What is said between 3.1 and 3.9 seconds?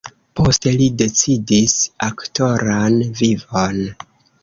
vivon.